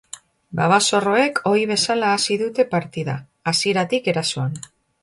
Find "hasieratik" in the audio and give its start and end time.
3.55-4.15